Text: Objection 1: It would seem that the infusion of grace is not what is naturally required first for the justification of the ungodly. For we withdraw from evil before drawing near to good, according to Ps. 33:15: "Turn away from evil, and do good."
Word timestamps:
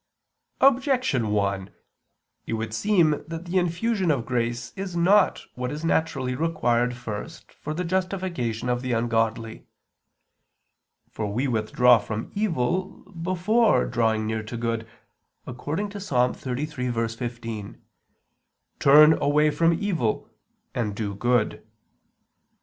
Objection 0.61 1.27
1: 1.27 1.69
It 2.47 2.53
would 2.53 2.73
seem 2.73 3.23
that 3.27 3.45
the 3.45 3.59
infusion 3.59 4.09
of 4.09 4.25
grace 4.25 4.73
is 4.75 4.95
not 4.95 5.43
what 5.53 5.71
is 5.71 5.85
naturally 5.85 6.33
required 6.33 6.95
first 6.95 7.53
for 7.53 7.71
the 7.75 7.83
justification 7.83 8.67
of 8.67 8.81
the 8.81 8.93
ungodly. 8.93 9.67
For 11.11 11.31
we 11.31 11.47
withdraw 11.47 11.99
from 11.99 12.31
evil 12.33 12.85
before 13.11 13.85
drawing 13.85 14.25
near 14.25 14.41
to 14.41 14.57
good, 14.57 14.87
according 15.45 15.89
to 15.89 15.99
Ps. 15.99 16.09
33:15: 16.09 17.75
"Turn 18.79 19.21
away 19.21 19.51
from 19.51 19.71
evil, 19.73 20.27
and 20.73 20.95
do 20.95 21.13
good." 21.13 21.63